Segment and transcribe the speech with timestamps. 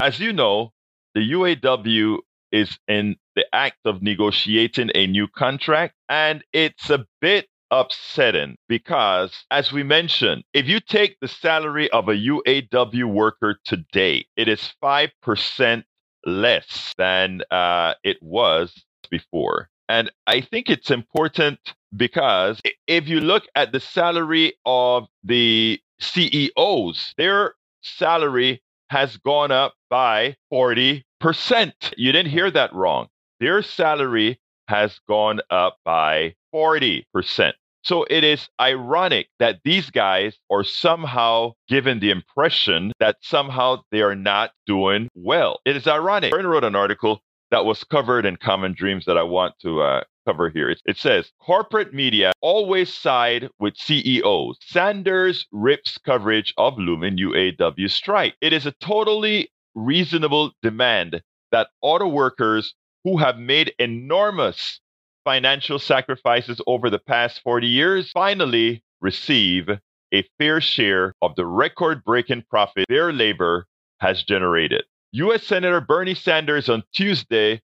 [0.00, 0.72] As you know,
[1.14, 2.20] the UAW
[2.52, 9.44] is in the act of negotiating a new contract, and it's a bit upsetting because,
[9.50, 14.72] as we mentioned, if you take the salary of a UAW worker today, it is
[14.82, 15.84] 5%
[16.24, 19.68] less than uh, it was before.
[19.90, 21.58] And I think it's important
[21.94, 29.74] because if you look at the salary of the CEOs, their salary has gone up
[29.88, 31.02] by 40%.
[31.96, 33.08] You didn't hear that wrong.
[33.38, 37.52] Their salary has gone up by 40%.
[37.82, 44.02] So it is ironic that these guys are somehow given the impression that somehow they
[44.02, 45.60] are not doing well.
[45.64, 46.34] It is ironic.
[46.34, 50.04] I wrote an article that was covered in Common Dreams that I want to uh,
[50.26, 50.74] cover here.
[50.84, 54.58] It, says corporate media always side with CEOs.
[54.60, 58.34] Sanders rips coverage of Lumen UAW strike.
[58.40, 64.80] It is a totally reasonable demand that auto workers who have made enormous
[65.24, 69.68] financial sacrifices over the past 40 years finally receive
[70.12, 73.66] a fair share of the record breaking profit their labor
[74.00, 74.82] has generated.
[75.12, 75.44] U.S.
[75.44, 77.60] Senator Bernie Sanders on Tuesday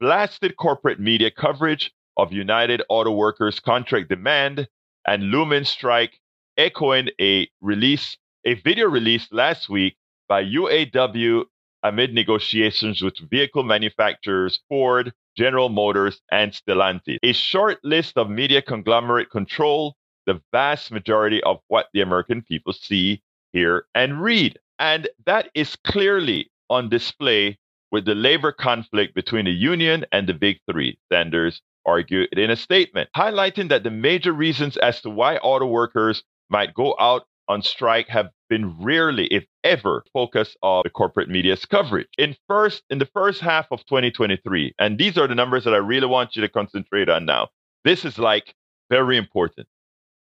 [0.00, 4.68] blasted corporate media coverage of United Auto Workers contract demand
[5.06, 6.18] and Lumen strike,
[6.56, 9.96] echoing a release, a video released last week
[10.28, 11.44] by UAW
[11.82, 17.18] amid negotiations with vehicle manufacturers Ford, General Motors, and Stellantis.
[17.22, 22.72] A short list of media conglomerate control the vast majority of what the American people
[22.72, 24.58] see, hear, and read.
[24.78, 27.58] And that is clearly on display
[27.92, 32.56] with the labor conflict between the union and the big three, Sanders argued in a
[32.56, 37.62] statement, highlighting that the major reasons as to why auto workers might go out on
[37.62, 42.08] strike have been rarely, if ever, focus of the corporate media's coverage.
[42.18, 45.78] In first, in the first half of 2023, and these are the numbers that I
[45.78, 47.48] really want you to concentrate on now.
[47.84, 48.54] This is like
[48.90, 49.66] very important.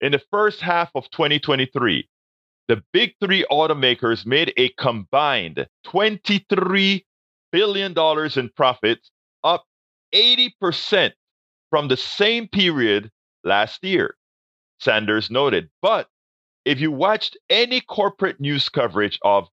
[0.01, 2.09] In the first half of 2023,
[2.69, 7.05] the big three automakers made a combined $23
[7.53, 7.95] billion
[8.37, 9.11] in profits,
[9.43, 9.65] up
[10.15, 11.13] 80%
[11.75, 13.11] from the same period
[13.43, 14.15] last year,
[14.79, 15.69] Sanders noted.
[15.83, 16.07] But
[16.65, 19.49] if you watched any corporate news coverage of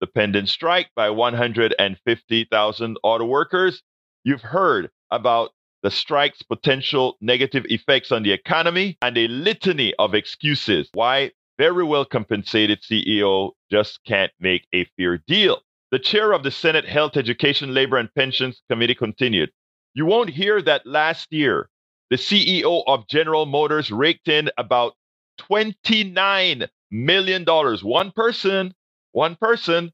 [0.00, 3.82] the pending strike by 150,000 auto workers,
[4.24, 5.50] you've heard about
[5.82, 11.84] the strike's potential negative effects on the economy and a litany of excuses why very
[11.84, 15.60] well compensated CEO just can't make a fair deal.
[15.90, 19.50] The chair of the Senate Health, Education, Labor, and Pensions Committee continued.
[19.98, 21.68] You won't hear that last year,
[22.08, 24.94] the CEO of General Motors raked in about
[25.40, 27.44] $29 million.
[27.44, 28.74] One person,
[29.10, 29.90] one person,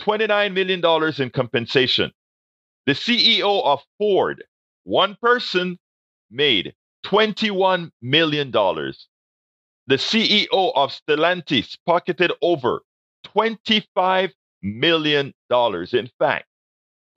[0.00, 2.12] $29 million in compensation.
[2.86, 4.44] The CEO of Ford,
[4.84, 5.76] one person,
[6.30, 6.72] made
[7.06, 8.52] $21 million.
[8.52, 8.94] The
[9.88, 12.82] CEO of Stellantis pocketed over
[13.26, 14.30] $25
[14.62, 15.34] million.
[15.50, 16.46] In fact,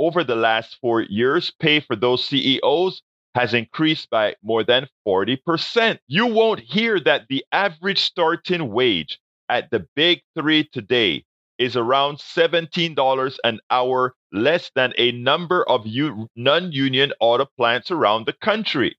[0.01, 3.03] over the last four years, pay for those CEOs
[3.35, 6.00] has increased by more than 40%.
[6.07, 11.23] You won't hear that the average starting wage at the big three today
[11.59, 17.91] is around $17 an hour, less than a number of u- non union auto plants
[17.91, 18.97] around the country.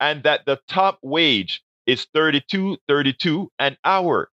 [0.00, 4.30] And that the top wage is 32 32 an hour.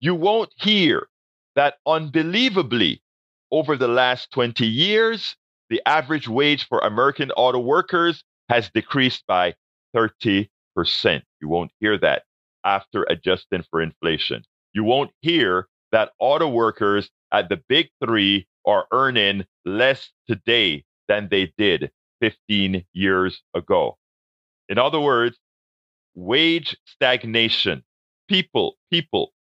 [0.00, 1.08] You won't hear
[1.56, 3.02] that unbelievably
[3.50, 5.36] over the last 20 years,
[5.70, 9.54] the average wage for American auto workers has decreased by
[9.96, 10.48] 30%.
[11.40, 12.24] You won't hear that
[12.64, 14.42] after adjusting for inflation.
[14.72, 21.28] You won't hear that auto workers at the big three are earning less today than
[21.30, 21.90] they did
[22.20, 23.96] 15 years ago.
[24.68, 25.38] In other words,
[26.14, 27.84] wage stagnation.
[28.28, 29.32] People, people,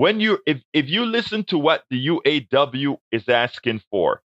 [0.00, 4.22] when you if, if you listen to what the UAW is asking for,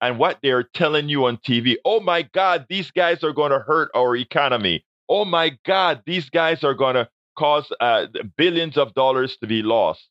[0.00, 1.76] and what they're telling you on TV.
[1.84, 4.86] Oh my God, these guys are going to hurt our economy.
[5.10, 8.06] Oh my God, these guys are going to cause uh,
[8.38, 10.08] billions of dollars to be lost.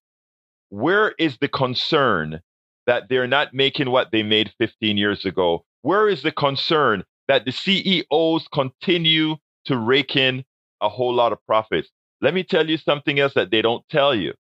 [0.69, 2.39] Where is the concern
[2.85, 5.65] that they're not making what they made 15 years ago?
[5.81, 10.45] Where is the concern that the CEOs continue to rake in
[10.79, 11.89] a whole lot of profits?
[12.21, 14.35] Let me tell you something else that they don't tell you.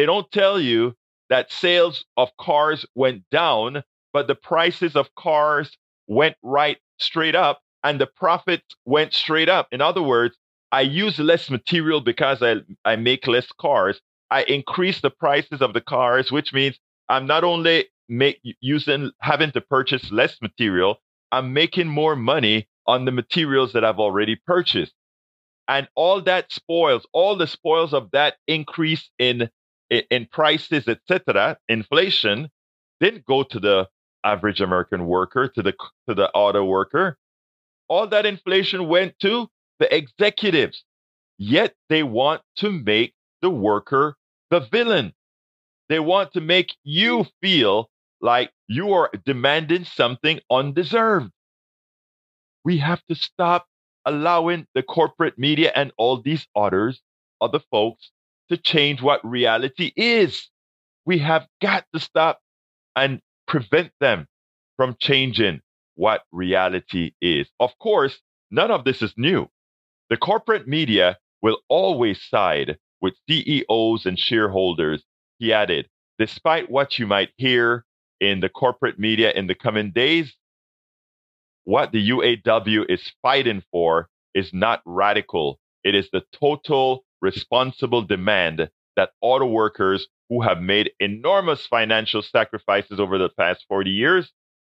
[0.00, 0.94] They don't tell you
[1.28, 5.76] that sales of cars went down but the prices of cars
[6.06, 9.68] went right straight up and the profits went straight up.
[9.70, 10.38] In other words,
[10.72, 14.00] I use less material because I, I make less cars.
[14.30, 16.80] I increase the prices of the cars, which means
[17.10, 20.96] I'm not only make using having to purchase less material,
[21.30, 24.94] I'm making more money on the materials that I've already purchased.
[25.68, 29.50] And all that spoils, all the spoils of that increase in
[29.90, 32.48] in prices, etc., inflation,
[33.00, 33.88] didn't go to the
[34.24, 35.74] average American worker, to the
[36.08, 37.18] to the auto worker.
[37.88, 39.48] All that inflation went to
[39.78, 40.84] the executives.
[41.38, 44.16] Yet they want to make the worker
[44.50, 45.14] the villain.
[45.88, 47.90] They want to make you feel
[48.20, 51.30] like you are demanding something undeserved.
[52.64, 53.66] We have to stop
[54.04, 57.00] allowing the corporate media and all these others,
[57.40, 58.10] other folks,
[58.50, 60.48] to change what reality is.
[61.06, 62.40] We have got to stop
[62.96, 64.26] and prevent them
[64.76, 65.60] from changing
[65.94, 67.48] what reality is.
[67.58, 68.18] Of course,
[68.50, 69.48] none of this is new.
[70.08, 75.02] The corporate media will always side with CEOs and shareholders,
[75.38, 75.88] he added.
[76.18, 77.84] Despite what you might hear
[78.20, 80.34] in the corporate media in the coming days,
[81.64, 85.58] what the UAW is fighting for is not radical.
[85.82, 93.00] It is the total responsible demand that auto workers who have made enormous financial sacrifices
[93.00, 94.32] over the past 40 years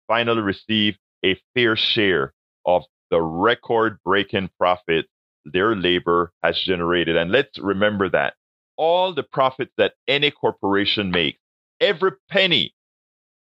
[0.08, 2.34] finally receive a fair share
[2.66, 5.06] of the record breaking profit
[5.46, 7.16] their labor has generated.
[7.16, 8.36] And let's remember that
[8.78, 11.40] all the profits that any corporation makes,
[11.80, 12.74] every penny,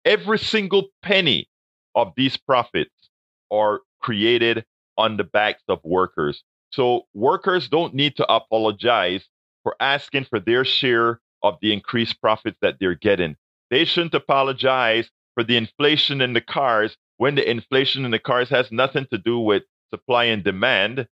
[0.06, 1.50] every single penny
[1.95, 3.09] of these profits
[3.51, 4.65] are created
[4.97, 6.44] on the backs of workers.
[6.71, 9.27] So workers don't need to apologize
[9.63, 13.38] for asking for their share of the increased profits that they're getting.
[13.71, 18.50] They shouldn't apologize for the inflation in the cars when the inflation in the cars
[18.50, 19.63] has nothing to do with
[19.94, 21.07] supply and demand,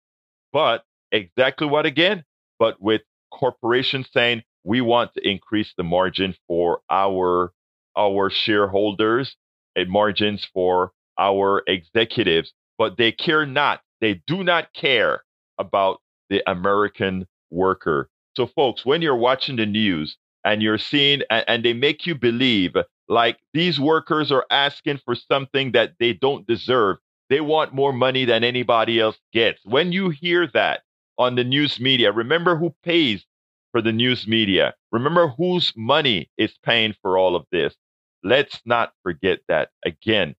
[0.52, 2.24] but exactly what again?
[2.58, 3.02] But with
[3.32, 7.52] corporations saying we want to increase the margin for our
[7.96, 9.36] our shareholders
[9.76, 13.82] and margins for our executives, but they care not.
[14.00, 15.23] They do not care
[15.58, 18.08] about the American worker.
[18.36, 22.14] So, folks, when you're watching the news and you're seeing, and, and they make you
[22.14, 22.74] believe
[23.08, 26.96] like these workers are asking for something that they don't deserve,
[27.30, 29.60] they want more money than anybody else gets.
[29.64, 30.82] When you hear that
[31.18, 33.24] on the news media, remember who pays
[33.72, 34.74] for the news media.
[34.92, 37.74] Remember whose money is paying for all of this.
[38.22, 39.70] Let's not forget that.
[39.84, 40.36] Again,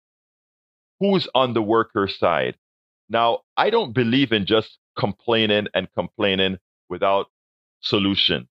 [1.00, 2.56] who's on the worker side?
[3.10, 6.58] Now, I don't believe in just complaining and complaining
[6.90, 7.28] without
[7.82, 8.48] solution.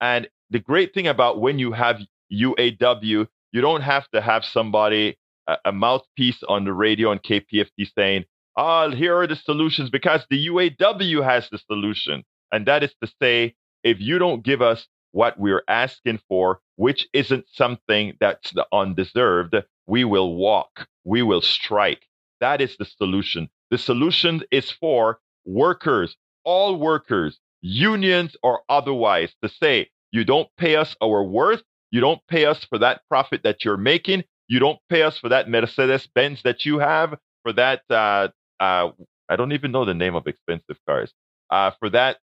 [0.00, 2.00] And the great thing about when you have
[2.32, 7.92] UAW, you don't have to have somebody, a, a mouthpiece on the radio on KPFT
[7.94, 8.24] saying,
[8.56, 12.24] oh, here are the solutions because the UAW has the solution.
[12.52, 17.08] And that is to say, if you don't give us what we're asking for, which
[17.12, 19.54] isn't something that's undeserved,
[19.86, 22.06] we will walk, we will strike.
[22.40, 23.48] That is the solution.
[23.70, 25.18] The solution is for
[25.48, 32.00] workers, all workers, unions or otherwise, to say, you don't pay us our worth, you
[32.00, 35.48] don't pay us for that profit that you're making, you don't pay us for that
[35.48, 38.28] Mercedes Benz that you have, for that, uh,
[38.60, 38.90] uh,
[39.28, 41.12] I don't even know the name of expensive cars,
[41.50, 42.18] uh, for that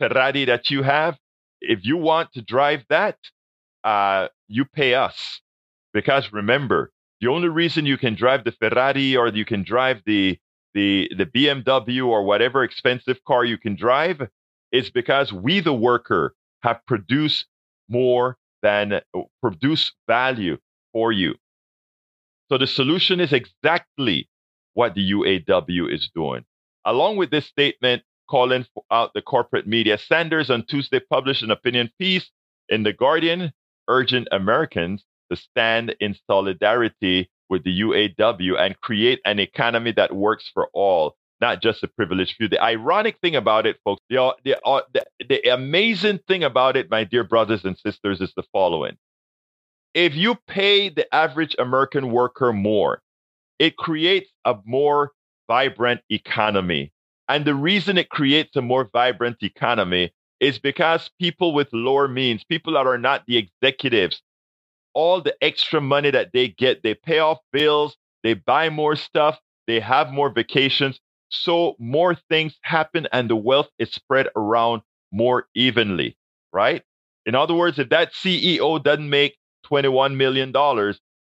[0.00, 1.18] Ferrari that you have.
[1.60, 3.18] If you want to drive that,
[3.84, 5.40] uh, you pay us.
[5.92, 6.90] Because remember,
[7.20, 10.38] the only reason you can drive the Ferrari or you can drive the
[10.74, 14.28] the the BMW or whatever expensive car you can drive
[14.72, 17.46] is because we the worker have produced
[17.88, 19.00] more than
[19.40, 20.56] produce value
[20.92, 21.34] for you.
[22.50, 24.28] So the solution is exactly
[24.74, 26.44] what the UAW is doing.
[26.84, 31.90] Along with this statement calling out the corporate media, Sanders on Tuesday published an opinion
[31.98, 32.30] piece
[32.68, 33.52] in The Guardian
[33.88, 40.50] urging Americans to stand in solidarity with the UAW and create an economy that works
[40.54, 42.48] for all, not just a privileged few.
[42.48, 46.90] The ironic thing about it, folks, the, the, uh, the, the amazing thing about it,
[46.90, 48.96] my dear brothers and sisters, is the following.
[49.92, 53.02] If you pay the average American worker more,
[53.58, 55.12] it creates a more
[55.46, 56.90] vibrant economy.
[57.28, 62.44] And the reason it creates a more vibrant economy is because people with lower means,
[62.44, 64.22] people that are not the executives,
[64.94, 69.38] all the extra money that they get, they pay off bills, they buy more stuff,
[69.66, 71.00] they have more vacations.
[71.30, 74.82] So more things happen and the wealth is spread around
[75.12, 76.16] more evenly,
[76.52, 76.82] right?
[77.24, 80.52] In other words, if that CEO doesn't make $21 million,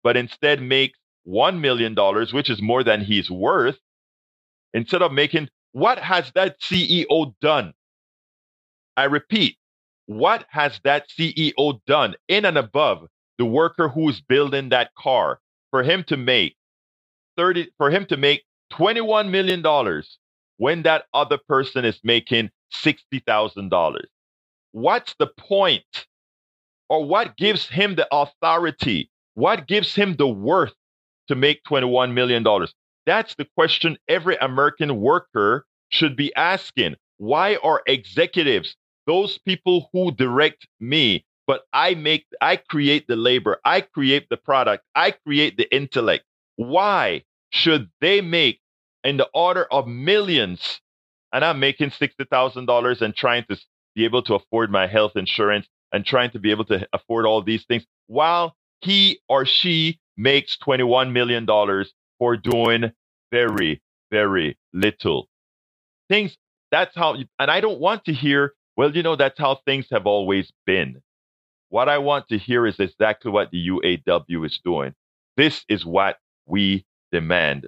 [0.04, 0.98] but instead makes
[1.28, 1.96] $1 million,
[2.34, 3.78] which is more than he's worth,
[4.74, 7.74] instead of making, what has that CEO done?
[8.98, 9.58] I repeat,
[10.08, 13.08] what has that CEO done in and above
[13.42, 16.56] the worker who's building that car, for him to make
[17.38, 20.20] 30 for him to make 21 million dollars
[20.58, 24.02] when that other person is making $60,000.
[24.74, 26.08] What's the point?
[26.90, 29.10] Or what gives him the authority?
[29.34, 30.76] What gives him the worth
[31.30, 32.46] to make $21 million?
[33.08, 36.96] That's the question every American worker should be asking.
[37.18, 38.76] Why are executives,
[39.08, 44.38] those people who direct me, but I make, I create the labor, I create the
[44.38, 46.24] product, I create the intellect.
[46.56, 48.62] Why should they make
[49.04, 50.80] in the order of millions
[51.34, 53.60] and I'm making $60,000 and trying to
[53.96, 57.42] be able to afford my health insurance and trying to be able to afford all
[57.42, 61.46] these things while he or she makes $21 million
[62.18, 62.94] for doing
[63.30, 65.28] very, very little.
[66.08, 66.38] Things,
[66.72, 70.08] that's how, and I don't want to hear, well, you know, that's how things have
[70.08, 71.02] always been.
[71.72, 74.94] What I want to hear is exactly what the UAW is doing.
[75.38, 77.68] This is what we demand